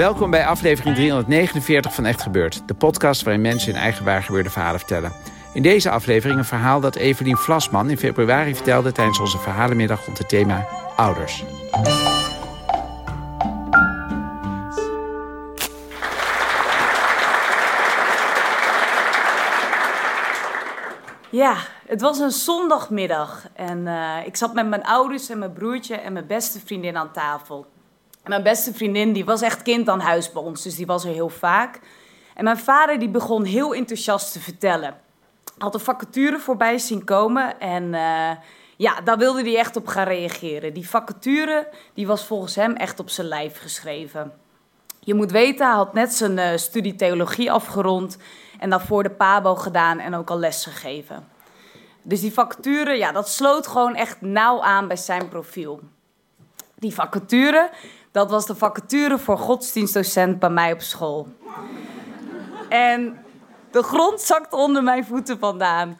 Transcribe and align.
Welkom 0.00 0.30
bij 0.30 0.46
aflevering 0.46 0.96
349 0.96 1.94
van 1.94 2.04
Echt 2.04 2.22
Gebeurd. 2.22 2.68
De 2.68 2.74
podcast 2.74 3.22
waarin 3.22 3.42
mensen 3.42 3.72
in 3.72 3.78
eigen 3.78 4.04
waargebeurde 4.04 4.50
verhalen 4.50 4.78
vertellen. 4.78 5.12
In 5.54 5.62
deze 5.62 5.90
aflevering 5.90 6.38
een 6.38 6.44
verhaal 6.44 6.80
dat 6.80 6.96
Evelien 6.96 7.36
Vlasman 7.36 7.90
in 7.90 7.98
februari 7.98 8.54
vertelde... 8.54 8.92
tijdens 8.92 9.18
onze 9.18 9.38
verhalenmiddag 9.38 10.04
rond 10.04 10.18
het 10.18 10.28
thema 10.28 10.66
ouders. 10.96 11.44
Ja, 21.30 21.56
het 21.86 22.00
was 22.00 22.18
een 22.18 22.30
zondagmiddag 22.30 23.48
en 23.54 23.86
eh, 23.86 24.26
ik 24.26 24.36
zat 24.36 24.54
met 24.54 24.68
mijn 24.68 24.84
ouders 24.84 25.28
en 25.28 25.38
mijn 25.38 25.52
broertje 25.52 25.94
en 25.94 26.12
mijn 26.12 26.26
beste 26.26 26.60
vriendin 26.60 26.96
aan 26.96 27.12
tafel. 27.12 27.66
Mijn 28.24 28.42
beste 28.42 28.74
vriendin 28.74 29.12
die 29.12 29.24
was 29.24 29.42
echt 29.42 29.62
kind 29.62 29.88
aan 29.88 30.00
huis 30.00 30.32
bij 30.32 30.42
ons, 30.42 30.62
dus 30.62 30.76
die 30.76 30.86
was 30.86 31.04
er 31.04 31.12
heel 31.12 31.28
vaak. 31.28 31.80
En 32.34 32.44
mijn 32.44 32.58
vader 32.58 32.98
die 32.98 33.08
begon 33.08 33.44
heel 33.44 33.74
enthousiast 33.74 34.32
te 34.32 34.40
vertellen. 34.40 34.94
Had 35.58 35.74
een 35.74 35.80
vacature 35.80 36.38
voorbij 36.38 36.78
zien 36.78 37.04
komen 37.04 37.60
en 37.60 37.82
uh, 37.84 38.30
ja, 38.76 39.00
daar 39.00 39.18
wilde 39.18 39.42
hij 39.42 39.56
echt 39.56 39.76
op 39.76 39.86
gaan 39.86 40.06
reageren. 40.06 40.74
Die 40.74 40.88
vacature 40.88 41.68
die 41.94 42.06
was 42.06 42.24
volgens 42.24 42.54
hem 42.54 42.72
echt 42.74 43.00
op 43.00 43.10
zijn 43.10 43.26
lijf 43.26 43.58
geschreven. 43.58 44.32
Je 45.00 45.14
moet 45.14 45.30
weten, 45.30 45.66
hij 45.66 45.74
had 45.74 45.94
net 45.94 46.14
zijn 46.14 46.38
uh, 46.38 46.56
studie 46.56 46.94
theologie 46.94 47.52
afgerond 47.52 48.16
en 48.58 48.70
daarvoor 48.70 49.02
de 49.02 49.10
PABO 49.10 49.54
gedaan 49.54 49.98
en 49.98 50.14
ook 50.14 50.30
al 50.30 50.38
les 50.38 50.64
gegeven. 50.64 51.28
Dus 52.02 52.20
die 52.20 52.32
vacature, 52.32 52.96
ja, 52.96 53.12
dat 53.12 53.28
sloot 53.28 53.66
gewoon 53.66 53.94
echt 53.94 54.20
nauw 54.20 54.62
aan 54.62 54.88
bij 54.88 54.96
zijn 54.96 55.28
profiel. 55.28 55.80
Die 56.74 56.94
vacature, 56.94 57.70
dat 58.12 58.30
was 58.30 58.46
de 58.46 58.54
vacature 58.54 59.18
voor 59.18 59.38
godsdienstdocent 59.38 60.38
bij 60.38 60.50
mij 60.50 60.72
op 60.72 60.80
school. 60.80 61.28
En 62.68 63.24
de 63.70 63.82
grond 63.82 64.20
zakte 64.20 64.56
onder 64.56 64.82
mijn 64.82 65.04
voeten 65.04 65.38
vandaan. 65.38 65.98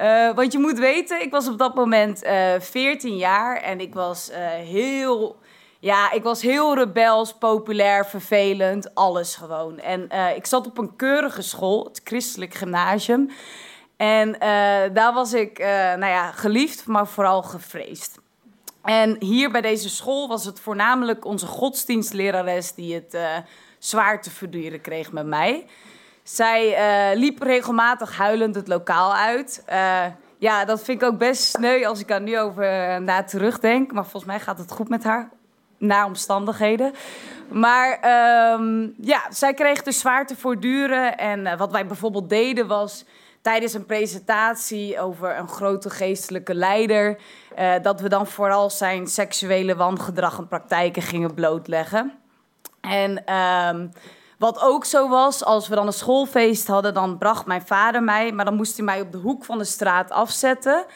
Uh, 0.00 0.34
want 0.34 0.52
je 0.52 0.58
moet 0.58 0.78
weten, 0.78 1.22
ik 1.22 1.30
was 1.30 1.48
op 1.48 1.58
dat 1.58 1.74
moment 1.74 2.24
uh, 2.24 2.52
14 2.58 3.16
jaar 3.16 3.56
en 3.56 3.80
ik 3.80 3.94
was 3.94 4.30
uh, 4.30 4.36
heel 4.48 5.38
ja, 5.82 6.12
ik 6.12 6.22
was 6.22 6.42
heel 6.42 6.74
rebels, 6.74 7.34
populair, 7.34 8.06
vervelend, 8.06 8.94
alles 8.94 9.36
gewoon. 9.36 9.78
En 9.78 10.08
ik 10.36 10.46
zat 10.46 10.66
op 10.66 10.78
een 10.78 10.96
keurige 10.96 11.42
school, 11.42 11.84
het 11.84 12.00
christelijk 12.04 12.54
gymnasium. 12.54 13.30
En 13.96 14.32
daar 14.92 15.12
was 15.12 15.32
ik, 15.32 15.58
nou 15.58 16.06
ja, 16.06 16.32
geliefd, 16.32 16.86
maar 16.86 17.06
vooral 17.06 17.42
gevreesd. 17.42 18.19
En 18.82 19.16
hier 19.18 19.50
bij 19.50 19.60
deze 19.60 19.88
school 19.88 20.28
was 20.28 20.44
het 20.44 20.60
voornamelijk 20.60 21.24
onze 21.24 21.46
godsdienstlerares 21.46 22.74
die 22.74 22.94
het 22.94 23.18
zwaar 23.78 24.22
te 24.22 24.30
verduren 24.30 24.80
kreeg 24.80 25.12
met 25.12 25.26
mij. 25.26 25.66
Zij 26.22 26.76
liep 27.16 27.42
regelmatig 27.42 28.16
huilend 28.16 28.54
het 28.54 28.68
lokaal 28.68 29.14
uit. 29.14 29.64
ja, 30.38 30.64
dat 30.64 30.82
vind 30.82 31.02
ik 31.02 31.08
ook 31.08 31.18
best 31.18 31.42
sneu 31.42 31.84
als 31.84 32.00
ik 32.00 32.08
daar 32.08 32.20
nu 32.20 32.38
over 32.38 32.64
na 33.02 33.22
terugdenk. 33.22 33.92
Maar 33.92 34.02
volgens 34.02 34.24
mij 34.24 34.40
gaat 34.40 34.58
het 34.58 34.72
goed 34.72 34.88
met 34.88 35.04
haar 35.04 35.30
naar 35.80 36.04
omstandigheden. 36.04 36.92
Maar 37.48 37.92
um, 38.52 38.94
ja, 39.00 39.20
zij 39.30 39.54
kreeg 39.54 39.82
dus 39.82 39.98
zwaar 39.98 40.26
te 40.26 40.36
voortduren. 40.36 41.18
En 41.18 41.56
wat 41.58 41.72
wij 41.72 41.86
bijvoorbeeld 41.86 42.28
deden 42.28 42.66
was 42.66 43.04
tijdens 43.42 43.74
een 43.74 43.86
presentatie 43.86 45.00
over 45.00 45.38
een 45.38 45.48
grote 45.48 45.90
geestelijke 45.90 46.54
leider, 46.54 47.18
uh, 47.58 47.72
dat 47.82 48.00
we 48.00 48.08
dan 48.08 48.26
vooral 48.26 48.70
zijn 48.70 49.06
seksuele 49.06 49.76
wangedrag 49.76 50.38
en 50.38 50.48
praktijken 50.48 51.02
gingen 51.02 51.34
blootleggen. 51.34 52.12
En 52.80 53.34
um, 53.34 53.92
wat 54.38 54.60
ook 54.62 54.84
zo 54.84 55.08
was, 55.08 55.44
als 55.44 55.68
we 55.68 55.74
dan 55.74 55.86
een 55.86 55.92
schoolfeest 55.92 56.66
hadden, 56.66 56.94
dan 56.94 57.18
bracht 57.18 57.46
mijn 57.46 57.66
vader 57.66 58.02
mij, 58.02 58.32
maar 58.32 58.44
dan 58.44 58.56
moest 58.56 58.76
hij 58.76 58.84
mij 58.84 59.00
op 59.00 59.12
de 59.12 59.18
hoek 59.18 59.44
van 59.44 59.58
de 59.58 59.64
straat 59.64 60.10
afzetten 60.10 60.86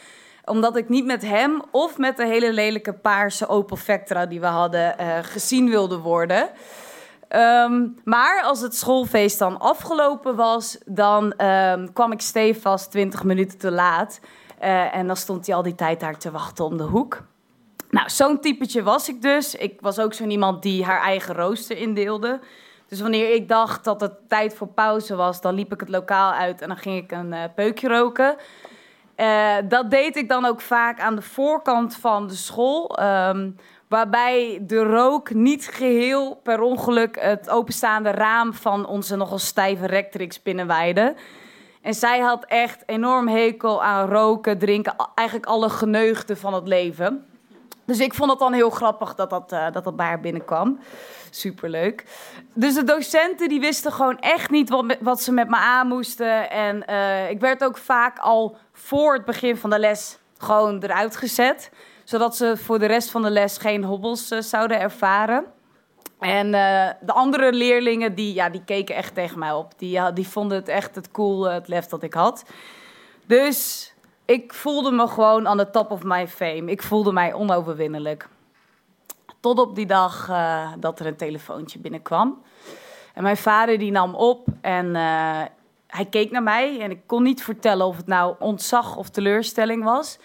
omdat 0.45 0.75
ik 0.75 0.89
niet 0.89 1.05
met 1.05 1.21
hem 1.21 1.61
of 1.71 1.97
met 1.97 2.17
de 2.17 2.25
hele 2.25 2.53
lelijke 2.53 2.93
paarse 2.93 3.47
Opel 3.47 3.75
Vectra 3.75 4.25
die 4.25 4.39
we 4.39 4.45
hadden 4.45 4.95
uh, 4.99 5.17
gezien 5.21 5.69
wilde 5.69 5.97
worden. 5.97 6.49
Um, 7.35 7.95
maar 8.03 8.41
als 8.43 8.61
het 8.61 8.75
schoolfeest 8.75 9.39
dan 9.39 9.59
afgelopen 9.59 10.35
was, 10.35 10.77
dan 10.85 11.41
um, 11.41 11.93
kwam 11.93 12.11
ik 12.11 12.21
stevast 12.21 12.91
20 12.91 13.23
minuten 13.23 13.57
te 13.57 13.71
laat. 13.71 14.19
Uh, 14.61 14.95
en 14.95 15.07
dan 15.07 15.15
stond 15.15 15.45
hij 15.45 15.55
al 15.55 15.63
die 15.63 15.75
tijd 15.75 15.99
daar 15.99 16.17
te 16.17 16.31
wachten 16.31 16.65
om 16.65 16.77
de 16.77 16.83
hoek. 16.83 17.23
Nou, 17.89 18.09
zo'n 18.09 18.39
typetje 18.39 18.83
was 18.83 19.09
ik 19.09 19.21
dus. 19.21 19.55
Ik 19.55 19.81
was 19.81 19.99
ook 19.99 20.13
zo'n 20.13 20.29
iemand 20.29 20.61
die 20.61 20.83
haar 20.83 21.01
eigen 21.01 21.35
rooster 21.35 21.77
indeelde. 21.77 22.39
Dus 22.87 23.01
wanneer 23.01 23.33
ik 23.33 23.47
dacht 23.47 23.83
dat 23.83 24.01
het 24.01 24.29
tijd 24.29 24.55
voor 24.55 24.67
pauze 24.67 25.15
was, 25.15 25.41
dan 25.41 25.55
liep 25.55 25.73
ik 25.73 25.79
het 25.79 25.89
lokaal 25.89 26.31
uit 26.31 26.61
en 26.61 26.67
dan 26.67 26.77
ging 26.77 27.03
ik 27.03 27.11
een 27.11 27.31
uh, 27.31 27.43
peukje 27.55 27.87
roken. 27.87 28.35
Uh, 29.17 29.55
dat 29.67 29.89
deed 29.89 30.15
ik 30.15 30.29
dan 30.29 30.45
ook 30.45 30.61
vaak 30.61 30.99
aan 30.99 31.15
de 31.15 31.21
voorkant 31.21 31.95
van 31.95 32.27
de 32.27 32.35
school. 32.35 32.99
Um, 33.01 33.55
waarbij 33.95 34.59
de 34.61 34.83
rook 34.83 35.33
niet 35.33 35.67
geheel 35.67 36.39
per 36.43 36.61
ongeluk 36.61 37.19
het 37.19 37.49
openstaande 37.49 38.11
raam 38.11 38.53
van 38.53 38.87
onze 38.87 39.15
nogal 39.15 39.37
stijve 39.37 39.85
rectrix 39.85 40.41
binnenwaaide. 40.41 41.15
En 41.81 41.93
zij 41.93 42.19
had 42.19 42.45
echt 42.45 42.83
enorm 42.85 43.27
hekel 43.27 43.83
aan 43.83 44.09
roken, 44.09 44.57
drinken, 44.57 44.95
eigenlijk 45.15 45.47
alle 45.47 45.69
geneugden 45.69 46.37
van 46.37 46.53
het 46.53 46.67
leven. 46.67 47.25
Dus 47.85 47.99
ik 47.99 48.13
vond 48.13 48.29
het 48.29 48.39
dan 48.39 48.53
heel 48.53 48.69
grappig 48.69 49.15
dat 49.15 49.29
dat, 49.29 49.51
uh, 49.53 49.71
dat, 49.71 49.83
dat 49.83 49.95
bij 49.95 50.05
haar 50.05 50.19
binnenkwam. 50.19 50.79
Superleuk. 51.29 52.05
Dus 52.53 52.73
de 52.73 52.83
docenten 52.83 53.49
die 53.49 53.59
wisten 53.59 53.91
gewoon 53.91 54.19
echt 54.19 54.49
niet 54.49 54.69
wat, 54.99 55.21
ze 55.21 55.31
met 55.31 55.49
me 55.49 55.57
aan 55.57 55.87
moesten. 55.87 56.49
En 56.49 56.83
uh, 56.89 57.29
ik 57.29 57.39
werd 57.39 57.63
ook 57.63 57.77
vaak 57.77 58.19
al 58.19 58.57
voor 58.73 59.13
het 59.13 59.25
begin 59.25 59.57
van 59.57 59.69
de 59.69 59.79
les 59.79 60.17
gewoon 60.37 60.83
eruit 60.83 61.15
gezet. 61.15 61.69
Zodat 62.05 62.35
ze 62.35 62.57
voor 62.57 62.79
de 62.79 62.85
rest 62.85 63.11
van 63.11 63.21
de 63.21 63.29
les 63.29 63.57
geen 63.57 63.83
hobbels 63.83 64.31
uh, 64.31 64.41
zouden 64.41 64.79
ervaren. 64.79 65.45
En 66.19 66.45
uh, 66.45 66.89
de 67.01 67.13
andere 67.13 67.53
leerlingen, 67.53 68.15
die, 68.15 68.33
ja, 68.33 68.49
die 68.49 68.63
keken 68.63 68.95
echt 68.95 69.15
tegen 69.15 69.39
mij 69.39 69.51
op. 69.51 69.73
Die, 69.77 70.13
die 70.13 70.27
vonden 70.27 70.57
het 70.57 70.67
echt 70.67 70.95
het 70.95 71.11
cool, 71.11 71.43
het 71.43 71.67
lef 71.67 71.85
dat 71.85 72.03
ik 72.03 72.13
had. 72.13 72.45
Dus 73.25 73.93
ik 74.25 74.53
voelde 74.53 74.91
me 74.91 75.07
gewoon 75.07 75.47
aan 75.47 75.57
de 75.57 75.69
top 75.69 75.91
of 75.91 76.03
my 76.03 76.27
fame. 76.27 76.71
Ik 76.71 76.81
voelde 76.81 77.11
mij 77.11 77.33
onoverwinnelijk. 77.33 78.27
Tot 79.39 79.59
op 79.59 79.75
die 79.75 79.85
dag 79.85 80.31
dat 80.79 80.99
er 80.99 81.05
een 81.05 81.15
telefoontje 81.15 81.79
binnenkwam. 81.79 82.41
En 83.13 83.23
mijn 83.23 83.37
vader 83.37 83.77
die 83.77 83.91
nam 83.91 84.15
op 84.15 84.47
en 84.61 84.95
hij 85.87 86.05
keek 86.09 86.31
naar 86.31 86.43
mij. 86.43 86.79
En 86.79 86.91
ik 86.91 87.01
kon 87.05 87.23
niet 87.23 87.43
vertellen 87.43 87.85
of 87.85 87.97
het 87.97 88.07
nou 88.07 88.35
ontzag 88.39 88.95
of 88.95 89.09
teleurstelling 89.09 89.83
was. 89.83 90.19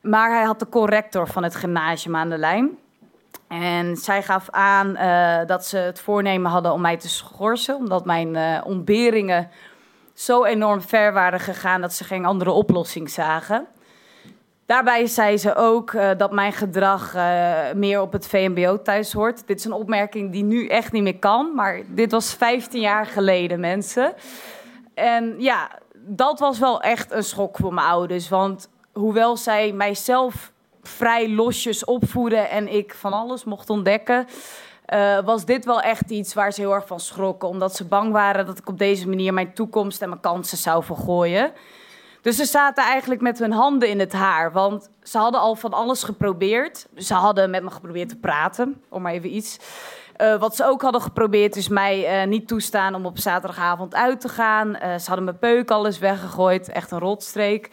Maar 0.00 0.30
hij 0.30 0.44
had 0.44 0.58
de 0.58 0.68
corrector 0.68 1.28
van 1.28 1.42
het 1.42 1.54
gymnasium 1.54 2.16
aan 2.16 2.28
de 2.28 2.38
lijn. 2.38 2.78
En 3.48 3.96
zij 3.96 4.22
gaf 4.22 4.50
aan 4.50 4.88
uh, 4.96 5.46
dat 5.46 5.66
ze 5.66 5.76
het 5.76 6.00
voornemen 6.00 6.50
hadden 6.50 6.72
om 6.72 6.80
mij 6.80 6.96
te 6.96 7.08
schorsen. 7.08 7.76
Omdat 7.76 8.04
mijn 8.04 8.34
uh, 8.34 8.60
ontberingen 8.64 9.50
zo 10.14 10.44
enorm 10.44 10.80
ver 10.80 11.12
waren 11.12 11.40
gegaan 11.40 11.80
dat 11.80 11.92
ze 11.92 12.04
geen 12.04 12.24
andere 12.24 12.50
oplossing 12.50 13.10
zagen. 13.10 13.66
Daarbij 14.66 15.06
zei 15.06 15.38
ze 15.38 15.54
ook 15.54 15.92
uh, 15.92 16.10
dat 16.16 16.32
mijn 16.32 16.52
gedrag 16.52 17.14
meer 17.74 18.00
op 18.00 18.12
het 18.12 18.26
VMBO 18.26 18.82
thuis 18.82 19.12
hoort. 19.12 19.46
Dit 19.46 19.58
is 19.58 19.64
een 19.64 19.72
opmerking 19.72 20.32
die 20.32 20.44
nu 20.44 20.66
echt 20.66 20.92
niet 20.92 21.02
meer 21.02 21.18
kan, 21.18 21.54
maar 21.54 21.80
dit 21.86 22.10
was 22.10 22.34
15 22.34 22.80
jaar 22.80 23.06
geleden, 23.06 23.60
mensen. 23.60 24.14
En 24.94 25.34
ja, 25.38 25.70
dat 25.94 26.38
was 26.38 26.58
wel 26.58 26.80
echt 26.80 27.12
een 27.12 27.24
schok 27.24 27.56
voor 27.56 27.74
mijn 27.74 27.86
ouders. 27.86 28.28
Want 28.28 28.69
hoewel 28.92 29.36
zij 29.36 29.72
mijzelf 29.72 30.52
vrij 30.82 31.30
losjes 31.30 31.84
opvoeden 31.84 32.50
en 32.50 32.74
ik 32.74 32.94
van 32.94 33.12
alles 33.12 33.44
mocht 33.44 33.70
ontdekken, 33.70 34.26
uh, 34.94 35.18
was 35.24 35.44
dit 35.44 35.64
wel 35.64 35.80
echt 35.80 36.10
iets 36.10 36.34
waar 36.34 36.52
ze 36.52 36.60
heel 36.60 36.74
erg 36.74 36.86
van 36.86 37.00
schrokken. 37.00 37.48
Omdat 37.48 37.76
ze 37.76 37.84
bang 37.84 38.12
waren 38.12 38.46
dat 38.46 38.58
ik 38.58 38.68
op 38.68 38.78
deze 38.78 39.08
manier 39.08 39.34
mijn 39.34 39.54
toekomst 39.54 40.02
en 40.02 40.08
mijn 40.08 40.20
kansen 40.20 40.58
zou 40.58 40.84
vergooien. 40.84 41.52
Dus 42.22 42.36
ze 42.36 42.44
zaten 42.44 42.84
eigenlijk 42.84 43.20
met 43.20 43.38
hun 43.38 43.52
handen 43.52 43.88
in 43.88 43.98
het 43.98 44.12
haar. 44.12 44.52
Want 44.52 44.90
ze 45.02 45.18
hadden 45.18 45.40
al 45.40 45.54
van 45.54 45.72
alles 45.72 46.02
geprobeerd. 46.02 46.86
Ze 46.96 47.14
hadden 47.14 47.50
met 47.50 47.62
me 47.62 47.70
geprobeerd 47.70 48.08
te 48.08 48.16
praten, 48.16 48.82
om 48.88 49.02
maar 49.02 49.12
even 49.12 49.34
iets. 49.34 49.58
Uh, 50.16 50.38
wat 50.38 50.56
ze 50.56 50.64
ook 50.64 50.82
hadden 50.82 51.00
geprobeerd 51.00 51.56
is 51.56 51.68
mij 51.68 52.22
uh, 52.22 52.28
niet 52.28 52.48
toestaan 52.48 52.94
om 52.94 53.06
op 53.06 53.18
zaterdagavond 53.18 53.94
uit 53.94 54.20
te 54.20 54.28
gaan. 54.28 54.76
Ze 55.00 55.06
hadden 55.06 55.24
mijn 55.24 55.38
peuk 55.38 55.70
alles 55.70 55.98
weggegooid, 55.98 56.68
echt 56.68 56.90
een 56.90 56.98
rotstreek. 56.98 57.70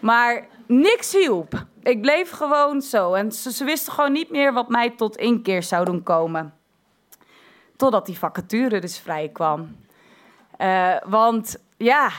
Maar 0.00 0.46
niks 0.66 1.12
hielp. 1.12 1.64
Ik 1.82 2.00
bleef 2.00 2.30
gewoon 2.30 2.82
zo. 2.82 3.14
En 3.14 3.32
ze, 3.32 3.64
wisten 3.64 3.92
gewoon 3.92 4.12
niet 4.12 4.30
meer 4.30 4.52
wat 4.52 4.68
mij 4.68 4.90
tot 4.90 5.16
inkeer 5.16 5.62
zou 5.62 5.84
doen 5.84 6.02
komen. 6.02 6.54
Totdat 7.76 8.06
die 8.06 8.18
vacature 8.18 8.80
dus 8.80 8.98
vrij 8.98 9.28
kwam. 9.28 9.76
want 11.06 11.56
ja, 11.76 12.10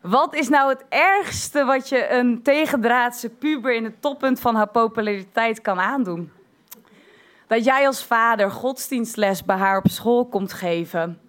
wat 0.00 0.34
is 0.34 0.48
nou 0.48 0.68
het 0.68 0.84
ergste 0.88 1.64
wat 1.64 1.88
je 1.88 2.10
een 2.10 2.42
tegendraadse 2.42 3.28
puber 3.28 3.74
in 3.74 3.84
het 3.84 4.02
toppunt 4.02 4.40
van 4.40 4.54
haar 4.54 4.68
populariteit 4.68 5.60
kan 5.60 5.80
aandoen? 5.80 6.32
Dat 7.46 7.64
jij 7.64 7.86
als 7.86 8.04
vader 8.04 8.50
godsdienstles 8.50 9.44
bij 9.44 9.56
haar 9.56 9.78
op 9.78 9.88
school 9.88 10.26
komt 10.26 10.52
geven. 10.52 11.20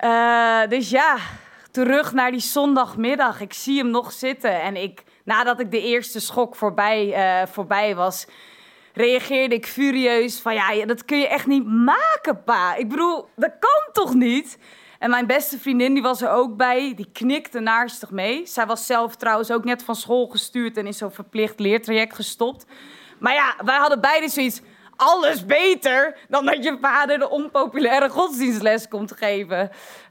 Uh, 0.00 0.66
dus 0.68 0.90
ja, 0.90 1.16
terug 1.70 2.12
naar 2.12 2.30
die 2.30 2.40
zondagmiddag. 2.40 3.40
Ik 3.40 3.52
zie 3.52 3.78
hem 3.78 3.90
nog 3.90 4.12
zitten 4.12 4.60
en 4.62 4.76
ik, 4.76 5.02
nadat 5.24 5.60
ik 5.60 5.70
de 5.70 5.82
eerste 5.82 6.20
schok 6.20 6.56
voorbij, 6.56 7.06
uh, 7.06 7.46
voorbij 7.46 7.94
was, 7.94 8.26
reageerde 8.94 9.54
ik 9.54 9.66
furieus 9.66 10.40
van 10.40 10.54
ja, 10.54 10.86
dat 10.86 11.04
kun 11.04 11.18
je 11.18 11.28
echt 11.28 11.46
niet 11.46 11.66
maken, 11.66 12.42
pa. 12.44 12.74
Ik 12.74 12.88
bedoel, 12.88 13.28
dat 13.36 13.52
kan 13.58 13.92
toch 13.92 14.14
niet? 14.14 14.58
En 14.98 15.10
mijn 15.10 15.26
beste 15.26 15.58
vriendin 15.58 15.94
die 15.94 16.02
was 16.02 16.22
er 16.22 16.30
ook 16.30 16.56
bij. 16.56 16.92
Die 16.96 17.08
knikte 17.12 17.60
naarstig 17.60 18.10
mee. 18.10 18.46
Zij 18.46 18.66
was 18.66 18.86
zelf 18.86 19.16
trouwens 19.16 19.50
ook 19.50 19.64
net 19.64 19.82
van 19.82 19.96
school 19.96 20.26
gestuurd 20.26 20.76
en 20.76 20.86
in 20.86 20.94
zo'n 20.94 21.10
verplicht 21.10 21.60
leertraject 21.60 22.14
gestopt. 22.14 22.66
Maar 23.18 23.32
ja, 23.32 23.54
wij 23.64 23.76
hadden 23.76 24.00
beide 24.00 24.28
zoiets. 24.28 24.60
Alles 25.00 25.46
beter 25.46 26.16
dan 26.28 26.46
dat 26.46 26.64
je 26.64 26.78
vader 26.80 27.18
de 27.18 27.30
onpopulaire 27.30 28.08
godsdienstles 28.08 28.88
komt 28.88 29.12
geven. 29.16 29.70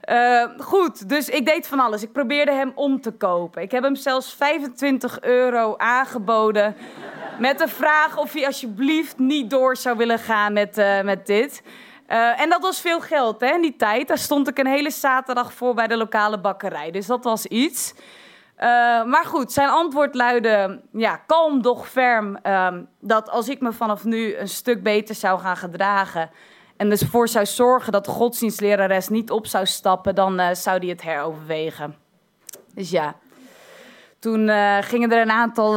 Uh, 0.10 0.44
goed, 0.58 1.10
dus 1.10 1.30
ik 1.30 1.46
deed 1.46 1.68
van 1.68 1.80
alles. 1.80 2.04
Ik 2.04 2.12
probeerde 2.12 2.52
hem 2.52 2.72
om 2.76 3.02
te 3.02 3.12
kopen. 3.12 3.62
Ik 3.62 3.72
heb 3.72 3.84
hem 3.84 3.96
zelfs 3.96 4.34
25 4.34 5.22
euro 5.22 5.78
aangeboden. 5.78 6.76
Met 7.40 7.58
de 7.58 7.68
vraag 7.68 8.18
of 8.18 8.34
hij 8.34 8.46
alsjeblieft 8.46 9.18
niet 9.18 9.50
door 9.50 9.78
zou 9.78 9.98
willen 9.98 10.20
gaan 10.20 10.54
met, 10.54 10.78
uh, 10.78 11.02
met 11.02 11.26
dit. 11.26 11.62
Uh, 12.10 12.42
en 12.42 12.50
dat 12.50 12.62
was 12.62 12.82
veel 12.82 13.02
geld 13.02 13.42
hè, 13.42 13.54
in 13.54 13.62
die 13.62 13.76
tijd. 13.76 14.08
Daar 14.08 14.18
stond 14.18 14.48
ik 14.48 14.58
een 14.58 14.68
hele 14.68 14.92
zaterdag 14.92 15.54
voor 15.54 15.74
bij 15.74 15.88
de 15.88 15.98
lokale 15.98 16.40
bakkerij. 16.40 16.92
Dus 16.92 17.06
dat 17.06 17.24
was 17.24 17.46
iets. 17.46 17.94
Uh, 18.60 18.64
maar 19.04 19.26
goed, 19.26 19.52
zijn 19.52 19.70
antwoord 19.70 20.16
luidde, 20.16 20.82
ja, 20.92 21.16
kalm 21.16 21.62
doch 21.62 21.88
ferm, 21.88 22.38
uh, 22.44 22.74
dat 23.00 23.30
als 23.30 23.50
ik 23.50 23.62
me 23.62 23.74
vanaf 23.74 24.04
nu 24.04 24.36
een 24.36 24.48
stuk 24.48 24.84
beter 24.84 25.16
zou 25.16 25.40
gaan 25.40 25.58
gedragen 25.58 26.30
en 26.78 26.90
dus 26.90 27.02
voor 27.02 27.28
zou 27.28 27.46
zorgen 27.46 27.92
dat 27.92 28.06
de 28.06 28.12
godsdienstlerares 28.12 29.08
niet 29.08 29.32
op 29.32 29.48
zou 29.48 29.66
stappen, 29.66 30.16
dan 30.16 30.40
uh, 30.40 30.54
zou 30.54 30.80
die 30.80 30.90
het 30.90 31.02
heroverwegen. 31.02 31.96
Dus 32.74 32.90
ja, 32.90 33.16
toen 34.20 34.50
gingen 34.84 35.12
er 35.12 35.22
een 35.22 35.32
aantal 35.32 35.74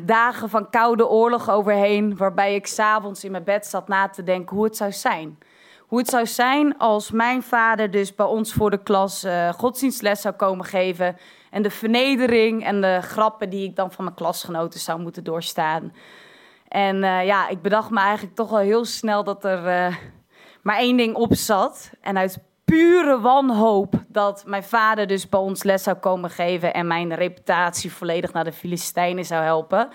dagen 0.00 0.48
van 0.50 0.70
koude 0.70 1.08
oorlog 1.08 1.50
overheen, 1.50 2.16
waarbij 2.16 2.54
ik 2.54 2.66
s'avonds 2.66 3.24
in 3.24 3.30
mijn 3.30 3.44
bed 3.44 3.66
zat 3.66 3.88
na 3.88 4.08
te 4.08 4.22
denken 4.22 4.56
hoe 4.56 4.64
het 4.64 4.76
zou 4.76 4.92
zijn 4.92 5.38
hoe 5.86 5.98
het 5.98 6.08
zou 6.08 6.26
zijn 6.26 6.78
als 6.78 7.10
mijn 7.10 7.42
vader 7.42 7.90
dus 7.90 8.14
bij 8.14 8.26
ons 8.26 8.52
voor 8.52 8.70
de 8.70 8.82
klas 8.82 9.26
godsdienstles 9.56 10.20
zou 10.20 10.34
komen 10.34 10.64
geven. 10.64 11.16
En 11.54 11.62
de 11.62 11.70
vernedering 11.70 12.64
en 12.64 12.80
de 12.80 12.98
grappen 13.02 13.50
die 13.50 13.68
ik 13.68 13.76
dan 13.76 13.92
van 13.92 14.04
mijn 14.04 14.16
klasgenoten 14.16 14.80
zou 14.80 15.00
moeten 15.00 15.24
doorstaan. 15.24 15.92
En 16.68 16.96
uh, 16.96 17.24
ja, 17.24 17.48
ik 17.48 17.62
bedacht 17.62 17.90
me 17.90 18.00
eigenlijk 18.00 18.34
toch 18.36 18.50
al 18.50 18.58
heel 18.58 18.84
snel 18.84 19.24
dat 19.24 19.44
er 19.44 19.58
uh, 19.58 19.96
maar 20.62 20.76
één 20.76 20.96
ding 20.96 21.14
op 21.14 21.34
zat. 21.34 21.90
En 22.00 22.18
uit 22.18 22.38
pure 22.64 23.20
wanhoop 23.20 23.94
dat 24.08 24.44
mijn 24.46 24.62
vader 24.62 25.06
dus 25.06 25.28
bij 25.28 25.40
ons 25.40 25.62
les 25.62 25.82
zou 25.82 25.96
komen 25.96 26.30
geven 26.30 26.74
en 26.74 26.86
mijn 26.86 27.14
reputatie 27.14 27.92
volledig 27.92 28.32
naar 28.32 28.44
de 28.44 28.52
Filistijnen 28.52 29.24
zou 29.24 29.44
helpen 29.44 29.88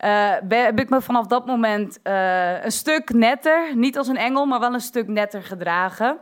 uh, 0.00 0.30
heb 0.48 0.80
ik 0.80 0.90
me 0.90 1.00
vanaf 1.00 1.26
dat 1.26 1.46
moment 1.46 1.98
een 2.62 2.72
stuk 2.72 3.12
netter, 3.12 3.76
niet 3.76 3.98
als 3.98 4.08
een 4.08 4.16
engel, 4.16 4.46
maar 4.46 4.60
wel 4.60 4.74
een 4.74 4.80
stuk 4.80 5.08
netter 5.08 5.42
gedragen. 5.42 6.18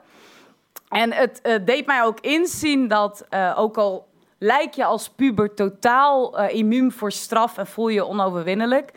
En 0.88 1.12
het 1.12 1.60
deed 1.64 1.86
mij 1.86 2.02
ook 2.02 2.20
inzien 2.20 2.88
dat, 2.88 3.26
ook 3.56 3.76
al 3.76 4.11
lijk 4.42 4.74
je 4.74 4.84
als 4.84 5.08
puber 5.08 5.54
totaal 5.54 6.40
immuun 6.48 6.92
voor 6.92 7.12
straf 7.12 7.58
en 7.58 7.66
voel 7.66 7.88
je 7.88 8.06
onoverwinnelijk, 8.06 8.92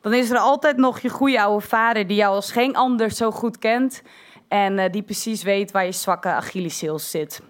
dan 0.00 0.14
is 0.14 0.30
er 0.30 0.38
altijd 0.38 0.76
nog 0.76 1.00
je 1.00 1.08
goede 1.08 1.42
oude 1.42 1.66
vader 1.66 2.06
die 2.06 2.16
jou 2.16 2.34
als 2.34 2.52
geen 2.52 2.76
ander 2.76 3.10
zo 3.10 3.30
goed 3.30 3.58
kent 3.58 4.02
en 4.48 4.90
die 4.90 5.02
precies 5.02 5.42
weet 5.42 5.70
waar 5.70 5.84
je 5.84 5.92
zwakke 5.92 6.28
Achilleshiel 6.28 6.98
zit. 6.98 7.40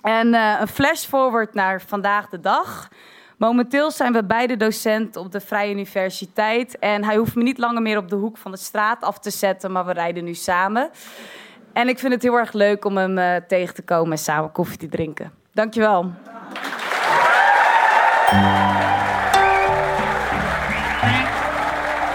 En 0.00 0.34
een 0.34 0.68
flash 0.68 1.04
forward 1.04 1.54
naar 1.54 1.82
vandaag 1.82 2.28
de 2.28 2.40
dag. 2.40 2.88
Momenteel 3.36 3.90
zijn 3.90 4.12
we 4.12 4.24
beide 4.24 4.56
docent 4.56 5.16
op 5.16 5.32
de 5.32 5.40
Vrije 5.40 5.72
Universiteit. 5.72 6.78
En 6.78 7.04
hij 7.04 7.16
hoeft 7.16 7.34
me 7.34 7.42
niet 7.42 7.58
langer 7.58 7.82
meer 7.82 7.98
op 7.98 8.08
de 8.08 8.16
hoek 8.16 8.36
van 8.36 8.50
de 8.50 8.56
straat 8.56 9.02
af 9.02 9.18
te 9.18 9.30
zetten, 9.30 9.72
maar 9.72 9.86
we 9.86 9.92
rijden 9.92 10.24
nu 10.24 10.34
samen. 10.34 10.90
En 11.72 11.88
ik 11.88 11.98
vind 11.98 12.12
het 12.12 12.22
heel 12.22 12.38
erg 12.38 12.52
leuk 12.52 12.84
om 12.84 12.96
hem 12.96 13.44
tegen 13.46 13.74
te 13.74 13.82
komen 13.82 14.12
en 14.12 14.18
samen 14.18 14.52
koffie 14.52 14.78
te 14.78 14.88
drinken. 14.88 15.39
Dankjewel. 15.52 16.12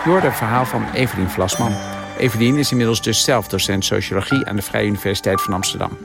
Je 0.04 0.12
hoorde 0.12 0.28
het 0.28 0.36
verhaal 0.36 0.66
van 0.66 0.86
Evelien 0.94 1.30
Vlasman. 1.30 1.74
Evelien 2.18 2.58
is 2.58 2.72
inmiddels 2.72 3.02
dus 3.02 3.24
zelf 3.24 3.48
docent 3.48 3.86
sociologie 3.86 4.46
aan 4.46 4.56
de 4.56 4.62
Vrije 4.62 4.88
Universiteit 4.88 5.42
van 5.42 5.54
Amsterdam. 5.54 5.98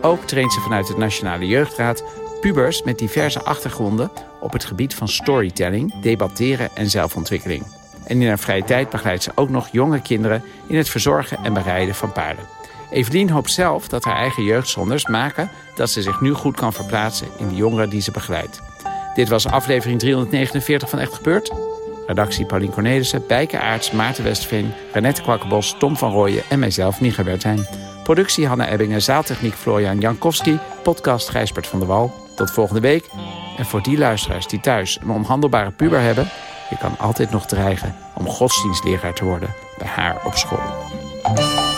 Ook 0.00 0.24
traint 0.24 0.52
ze 0.52 0.60
vanuit 0.60 0.88
het 0.88 0.96
Nationale 0.96 1.46
Jeugdraad 1.46 2.04
pubers 2.40 2.82
met 2.82 2.98
diverse 2.98 3.42
achtergronden 3.42 4.10
op 4.40 4.52
het 4.52 4.64
gebied 4.64 4.94
van 4.94 5.08
storytelling, 5.08 6.00
debatteren 6.00 6.70
en 6.74 6.90
zelfontwikkeling. 6.90 7.64
En 8.06 8.20
in 8.22 8.28
haar 8.28 8.38
vrije 8.38 8.64
tijd 8.64 8.90
begeleidt 8.90 9.22
ze 9.22 9.32
ook 9.34 9.48
nog 9.48 9.68
jonge 9.72 10.02
kinderen 10.02 10.44
in 10.66 10.76
het 10.76 10.88
verzorgen 10.88 11.38
en 11.44 11.52
bereiden 11.52 11.94
van 11.94 12.12
paarden. 12.12 12.44
Evelien 12.90 13.30
hoopt 13.30 13.50
zelf 13.50 13.88
dat 13.88 14.04
haar 14.04 14.16
eigen 14.16 14.42
jeugdzonders 14.42 15.06
maken 15.06 15.50
dat 15.74 15.90
ze 15.90 16.02
zich 16.02 16.20
nu 16.20 16.32
goed 16.32 16.56
kan 16.56 16.72
verplaatsen 16.72 17.28
in 17.38 17.48
de 17.48 17.54
jongeren 17.54 17.90
die 17.90 18.00
ze 18.00 18.10
begeleidt. 18.10 18.60
Dit 19.14 19.28
was 19.28 19.46
aflevering 19.46 19.98
349 19.98 20.88
van 20.88 20.98
Echt 20.98 21.14
Gebeurd. 21.14 21.52
Redactie 22.06 22.46
Paulien 22.46 22.70
Cornelissen, 22.70 23.26
Bijke 23.26 23.58
Aarts, 23.58 23.90
Maarten 23.90 24.24
Westveen, 24.24 24.72
Renette 24.92 25.22
Kwakkenbos, 25.22 25.74
Tom 25.78 25.96
van 25.96 26.12
Rooyen 26.12 26.42
en 26.48 26.58
mijzelf, 26.58 27.00
Micha 27.00 27.22
Bertijn. 27.22 27.66
Productie 28.02 28.46
Hanna 28.46 28.68
Ebbingen, 28.68 29.02
zaaltechniek 29.02 29.54
Florian 29.54 30.00
Jankowski, 30.00 30.58
podcast 30.82 31.28
Gijsbert 31.28 31.66
van 31.66 31.78
der 31.78 31.88
Wal. 31.88 32.12
Tot 32.36 32.50
volgende 32.50 32.80
week. 32.80 33.08
En 33.56 33.66
voor 33.66 33.82
die 33.82 33.98
luisteraars 33.98 34.46
die 34.46 34.60
thuis 34.60 34.98
een 35.02 35.10
onhandelbare 35.10 35.70
puber 35.70 36.00
hebben... 36.00 36.28
je 36.70 36.76
kan 36.76 36.98
altijd 36.98 37.30
nog 37.30 37.46
dreigen 37.46 37.96
om 38.14 38.26
godsdienstleraar 38.26 39.14
te 39.14 39.24
worden 39.24 39.54
bij 39.78 39.88
haar 39.88 40.24
op 40.24 40.34
school. 40.34 41.69